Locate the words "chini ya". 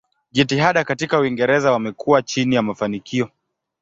2.21-2.61